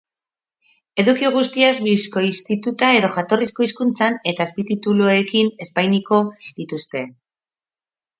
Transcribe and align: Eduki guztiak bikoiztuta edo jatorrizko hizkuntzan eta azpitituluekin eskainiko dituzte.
Eduki 1.01 1.27
guztiak 1.33 1.81
bikoiztuta 1.87 2.89
edo 2.99 3.11
jatorrizko 3.17 3.65
hizkuntzan 3.65 4.17
eta 4.31 4.47
azpitituluekin 4.47 5.53
eskainiko 5.67 6.21
dituzte. 6.63 7.05